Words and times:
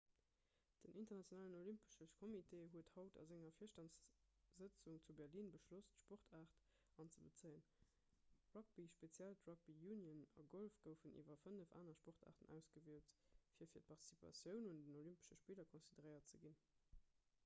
den 0.83 0.95
internationalen 1.01 1.55
olympesche 1.57 2.05
kommitee 2.19 2.61
huet 2.71 2.87
haut 2.93 3.17
a 3.23 3.25
senger 3.31 3.51
virstandssëtzung 3.57 4.97
zu 5.03 5.15
berlin 5.19 5.51
beschloss 5.57 5.91
d'sportaart 5.91 6.57
anzebezéien 7.05 7.69
rugby 8.57 8.87
speziell 8.95 9.37
d'rugby 9.43 9.77
union 9.93 10.25
a 10.41 10.47
golf 10.57 10.81
goufen 10.89 11.15
iwwer 11.23 11.39
fënnef 11.45 11.77
anere 11.83 11.99
sportaarten 12.03 12.53
ausgewielt 12.57 13.15
fir 13.61 13.75
fir 13.75 13.75
d'participatioun 13.79 14.69
un 14.75 14.83
den 14.91 14.99
olympesche 15.07 15.41
spiller 15.45 15.71
consideréiert 15.79 16.33
ze 16.37 16.43
ginn 16.47 16.61